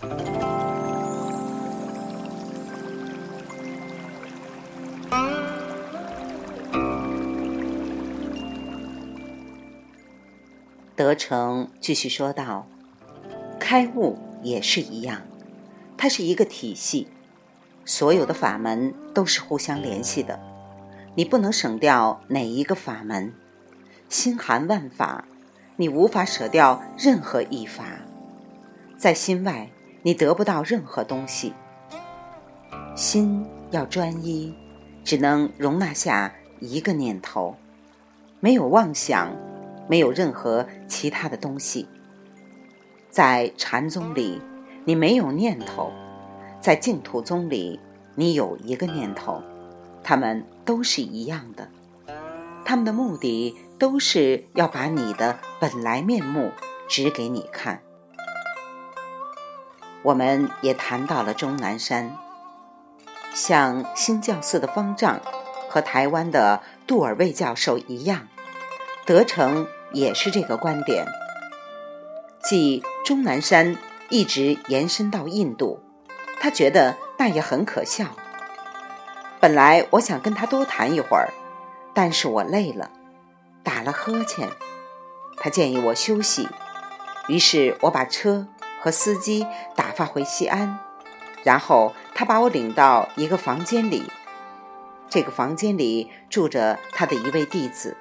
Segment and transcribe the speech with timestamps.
[0.00, 0.08] 德
[11.14, 12.66] 成继续说道
[13.60, 15.20] ：“开悟也是一样，
[15.98, 17.08] 它是一个体系，
[17.84, 20.40] 所有的法门都是互相联系的，
[21.14, 23.34] 你不能省掉哪一个法门。
[24.08, 25.26] 心含万法，
[25.76, 27.84] 你无法舍掉任何一法，
[28.96, 29.68] 在心外
[30.02, 31.52] 你得不到任何东西。
[32.94, 34.54] 心要专一，
[35.04, 37.56] 只能容纳下一个念头，
[38.40, 39.34] 没有妄想。”
[39.88, 41.88] 没有任何其他的东西，
[43.10, 44.40] 在禅宗里，
[44.84, 45.90] 你没有念头；
[46.60, 47.80] 在净土宗里，
[48.14, 49.42] 你有一个念头，
[50.04, 51.68] 他们都是一样的，
[52.64, 56.52] 他们的目的都是要把你的本来面目
[56.88, 57.82] 指给你看。
[60.02, 62.16] 我们也谈到了终南山，
[63.34, 65.20] 像新教寺的方丈
[65.68, 68.28] 和台湾的杜尔卫教授一样，
[69.04, 69.66] 德成。
[69.92, 71.04] 也是这个观点，
[72.44, 73.76] 即终南山
[74.08, 75.80] 一直延伸到印度，
[76.38, 78.06] 他觉得那也很可笑。
[79.40, 81.30] 本来我想跟他多谈一会儿，
[81.92, 82.92] 但是我累了，
[83.64, 84.48] 打了呵欠。
[85.38, 86.48] 他建议我休息，
[87.26, 88.46] 于是我把车
[88.80, 90.78] 和司机打发回西安，
[91.44, 94.04] 然后他把我领到一个房间里，
[95.08, 97.96] 这个房间里住着他的一位弟子。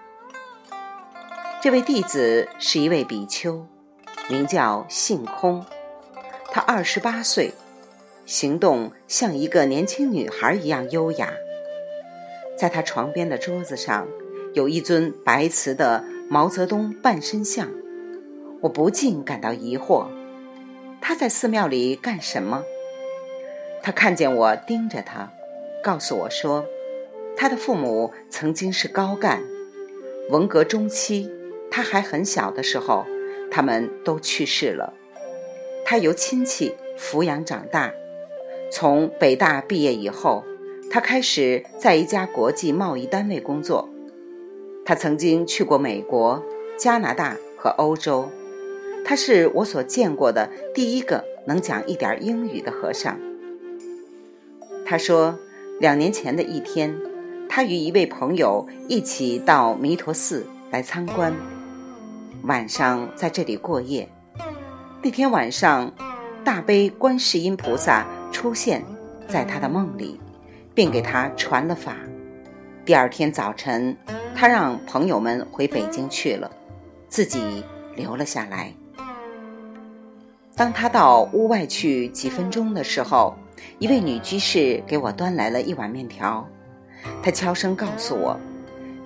[1.62, 3.66] 这位弟子是一位比丘，
[4.30, 5.66] 名叫性空。
[6.52, 7.54] 他二十八岁，
[8.26, 11.34] 行动像一个年轻女孩一样优雅。
[12.58, 14.08] 在他床边的桌子上，
[14.54, 17.70] 有一尊白瓷的毛泽东半身像。
[18.62, 20.08] 我不禁感到疑惑：
[21.02, 22.64] 他在寺庙里干什么？
[23.82, 25.32] 他看见我盯着他，
[25.84, 26.66] 告诉我说，
[27.36, 29.42] 他的父母曾经是高干，
[30.30, 31.30] 文革中期。
[31.72, 33.06] 他还很小的时候，
[33.52, 34.94] 他们都去世了。
[35.86, 37.94] 他由亲戚抚养长大。
[38.72, 40.44] 从北大毕业以后，
[40.92, 43.88] 他开始在一家国际贸易单位工作。
[44.84, 46.44] 他曾经去过美国、
[46.78, 48.30] 加拿大和欧洲。
[49.10, 53.18] 他是我所见过的第一个能讲一点英语的和尚。
[54.86, 55.36] 他说，
[55.80, 56.96] 两年前的一天，
[57.50, 61.34] 他与一位朋友一起到弥陀寺来参观。
[62.44, 64.08] 晚上在这里过夜。
[65.02, 65.92] 那天晚上，
[66.44, 68.86] 大悲观世音菩萨出现
[69.28, 70.20] 在他的梦里，
[70.76, 71.96] 并给他传了法。
[72.86, 73.98] 第二天早晨，
[74.36, 76.52] 他让朋友们回北京去了，
[77.08, 77.64] 自己
[77.96, 78.72] 留了下来。
[80.60, 83.34] 当他到屋外去几分钟的时候，
[83.78, 86.46] 一位女居士给我端来了一碗面条。
[87.24, 88.38] 她悄声告诉我：“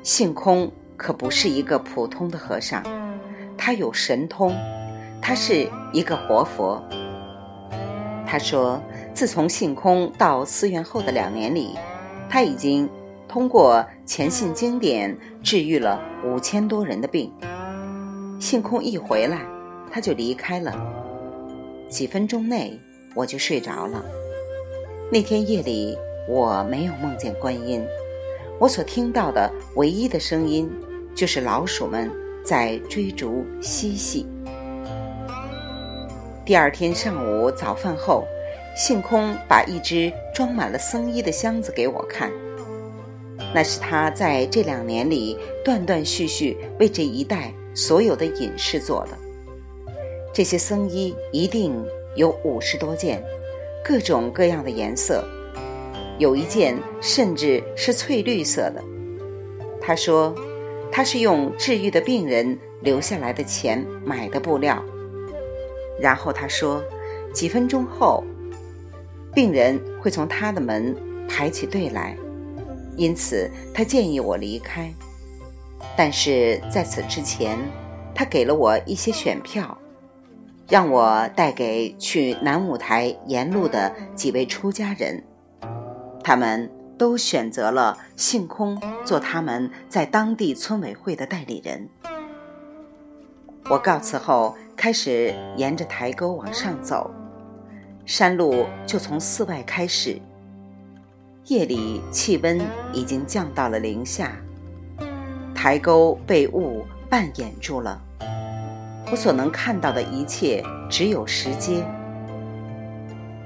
[0.02, 2.82] 性空可不是一个普通的和尚。”
[3.56, 4.52] 他有神通，
[5.22, 6.84] 他是一个活佛。
[8.26, 8.82] 他说，
[9.14, 11.78] 自从性空到寺院后的两年里，
[12.28, 12.90] 他已经
[13.28, 17.32] 通过虔信经典治愈了五千多人的病。
[18.40, 19.46] 性空一回来，
[19.92, 20.74] 他就离开了。
[21.90, 22.80] 几分钟内，
[23.16, 24.04] 我就睡着了。
[25.12, 27.86] 那天夜里，我没有梦见观音，
[28.60, 30.70] 我所听到的唯一的声音，
[31.16, 32.12] 就是老鼠们。
[32.46, 34.28] 在追逐嬉戏。
[36.46, 38.26] 第二天上午早饭后，
[38.76, 42.30] 性空把一只装满了僧衣的箱子给我看，
[43.56, 49.18] 那是他在这两年里断断续续为这一带所有的隐士做的。
[50.34, 51.86] 这些僧衣一定
[52.16, 53.24] 有五十多件，
[53.86, 55.24] 各种各样的颜色，
[56.18, 58.84] 有一件甚至是翠绿色的。
[59.80, 60.36] 他说。
[60.96, 64.80] 他是用治愈的病人留下来的钱买的布料，
[66.00, 66.84] 然后他说，
[67.34, 68.24] 几分钟后，
[69.34, 70.96] 病人会从他的门
[71.28, 72.16] 排起队来，
[72.96, 74.94] 因此他建议我离开。
[75.98, 77.58] 但是在此之前，
[78.14, 79.76] 他给了我一些选票，
[80.74, 85.24] 让我带给去南五台沿路的几位出家人，
[86.24, 86.68] 他们。
[86.96, 91.90] 都选择了性空做他们在当地村委会的代理人。
[93.66, 97.10] 我告辞后，开始沿着台沟往上走，
[98.06, 100.22] 山路就从寺外开始。
[101.48, 102.62] 夜里气温
[102.94, 104.32] 已经降到了零下，
[105.54, 108.00] 台沟被雾半掩住了，
[109.12, 111.84] 我所能看到的一切只有石阶。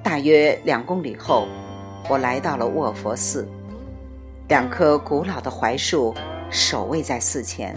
[0.04, 1.48] 大约两公里后，
[2.10, 3.48] 我来到了卧佛寺，
[4.48, 6.16] 两棵古老的槐树
[6.50, 7.76] 守卫在寺前。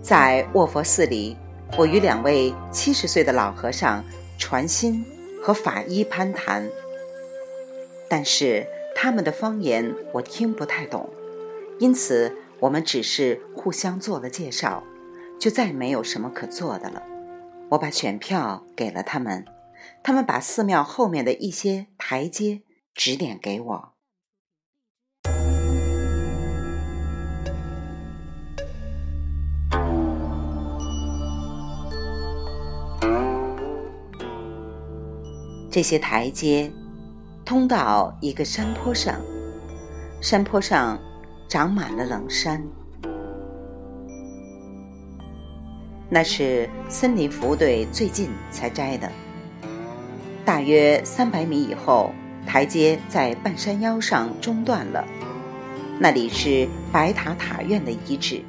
[0.00, 1.36] 在卧佛寺里，
[1.76, 4.04] 我与两位七十岁的老和尚
[4.38, 5.04] 传心
[5.42, 6.68] 和法医攀谈，
[8.08, 8.64] 但是
[8.94, 11.10] 他们的方言我听不太懂，
[11.80, 14.82] 因此我们只是互相做了介绍，
[15.38, 17.02] 就再没有什么可做的了。
[17.70, 19.44] 我把选票给了他们，
[20.02, 22.62] 他们把寺庙后面的一些台阶
[22.94, 23.94] 指点给我。
[35.70, 36.72] 这些台阶
[37.44, 39.20] 通到一个山坡上，
[40.20, 40.98] 山坡上
[41.48, 42.66] 长满了冷杉，
[46.08, 49.10] 那是森林服务队最近才摘的。
[50.44, 52.12] 大约三百米以后，
[52.46, 55.04] 台阶在半山腰上中断了，
[55.98, 58.40] 那里是白塔塔院的遗址，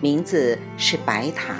[0.00, 1.54] 名字是白塔，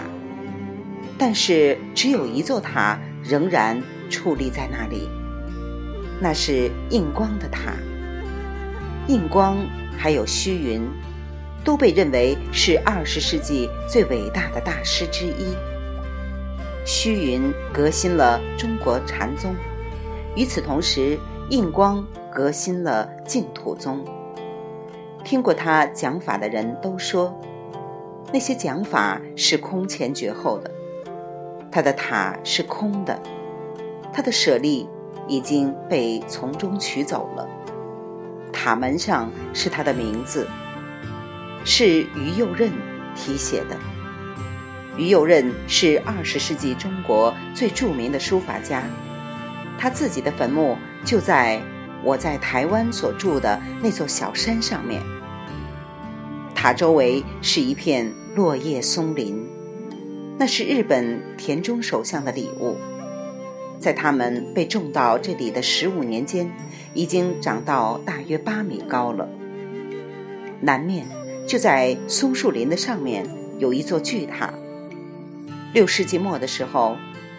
[1.17, 3.83] 但是只有一座塔仍然。
[4.11, 5.09] 矗立在那里，
[6.21, 7.73] 那是印光的塔。
[9.09, 9.57] 印光
[9.97, 10.87] 还有虚云，
[11.65, 15.57] 都被认为是二十世纪最伟大的大师之一。
[16.85, 19.57] 虚云革新了中国禅宗，
[20.37, 21.19] 与此同时，
[21.49, 24.05] 印光革新了净土宗。
[25.25, 27.35] 听过他讲法的人都说，
[28.31, 30.71] 那些讲法是空前绝后的。
[31.73, 33.19] 他的塔是空的。
[34.13, 34.87] 他的舍利
[35.27, 37.49] 已经被从中取走了，
[38.53, 40.47] 塔门上是他的名字，
[41.65, 42.71] 是于右任
[43.17, 43.77] 题写的。
[44.97, 48.85] 于右任是二十世纪中国最著名的书法家，
[49.77, 51.61] 他自己的坟墓就在
[52.05, 55.03] 我在台湾所住的那座小山上面。
[56.55, 59.45] 塔周围是一片落叶松林，
[60.39, 62.77] 那是日本田中首相的礼物。
[63.81, 66.51] 在他们被种到这里的十五年间，
[66.95, 69.29] 已经长到大约八米高了。
[70.61, 71.07] 南面
[71.47, 73.27] 就在松树林的上面
[73.59, 74.53] 有一座巨塔。
[75.73, 76.97] 六世纪末的时候，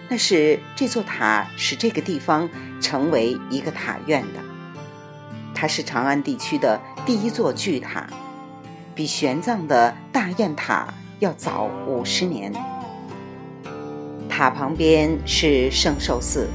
[0.09, 2.49] 那是这座塔使这个地方
[2.79, 4.39] 成为一个塔院的。
[5.53, 8.05] 它是长安地区的第一座巨塔，
[8.93, 12.53] 比玄奘的大雁塔要早五十年。
[14.29, 16.49] 塔旁边是圣寿寺，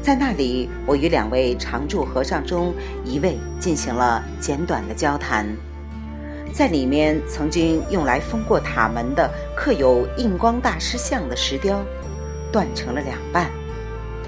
[0.00, 2.72] 在那里，我与两位常住和尚中
[3.04, 5.44] 一位进行了简短的交谈。
[6.52, 11.80] 在里面曾经用来封过塔门的刻有印光大师像的石雕，
[12.50, 13.50] 断成了两半，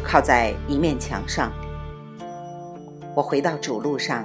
[0.05, 1.53] 靠在一面墙上。
[3.15, 4.25] 我回到主路上，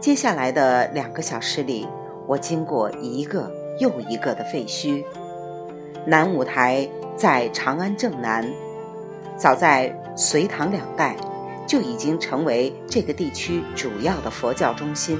[0.00, 1.86] 接下来的两个小时里，
[2.26, 5.04] 我经过一个又一个的废墟。
[6.04, 8.44] 南五台在长安正南，
[9.38, 11.16] 早在隋唐两代
[11.66, 15.18] 就已经成为这个地区主要的佛教中心，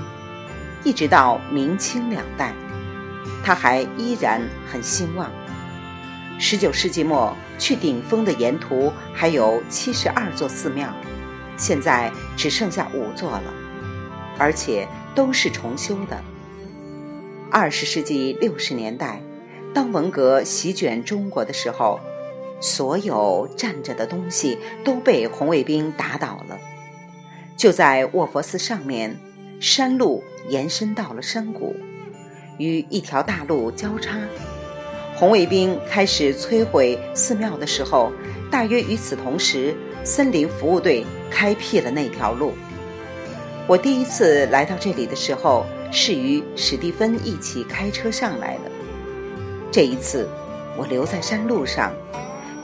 [0.85, 2.53] 一直到明清两代，
[3.43, 4.41] 它还依然
[4.71, 5.31] 很兴旺。
[6.39, 10.89] 十九世纪末去顶峰的沿途还有七十二座寺庙，
[11.57, 13.55] 现在只剩下五座了，
[14.39, 16.23] 而且都是重修的。
[17.51, 19.21] 二十世纪六十年代。
[19.73, 21.99] 当文革席卷中国的时候，
[22.61, 26.57] 所有站着的东西都被红卫兵打倒了。
[27.57, 29.19] 就在卧佛寺上面，
[29.67, 31.75] 山路延伸到了山谷，
[32.59, 34.19] 与一条大路交叉。
[35.17, 38.13] 红卫兵开始摧毁寺庙的时候，
[38.51, 42.53] 大约与此同时，森林服务队开辟了那条路。
[43.67, 48.71] 我第一次来到这里的时候，是与史蒂芬一起开车上来的。
[49.73, 50.29] 这一次，
[50.77, 51.91] 我留在山路上，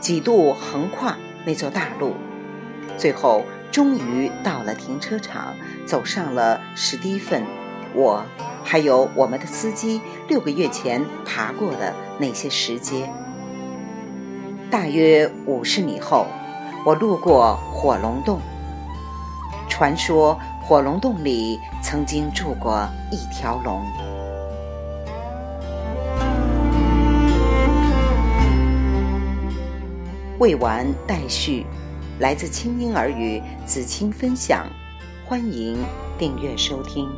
[0.02, 1.16] 几度横跨
[1.47, 2.12] 那座大路，
[2.99, 5.54] 最后终于到了停车场，
[5.86, 7.44] 走上了史蒂芬，
[7.94, 8.24] 我
[8.64, 13.08] 还有我们的司机六个月前爬过的那些石阶。
[14.70, 16.26] 大约五十米后，
[16.84, 18.40] 我路过火龙洞。
[19.68, 23.82] 传说火龙洞里曾经住过一条龙。
[30.38, 31.66] 未完待续，
[32.20, 34.66] 来自清音儿语子青分享，
[35.24, 35.78] 欢迎
[36.18, 37.08] 订阅收听。